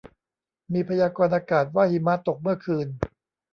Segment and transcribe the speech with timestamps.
[0.73, 2.87] มีพยากรณ์อากาศว่าหิมะตกเมื่อคืน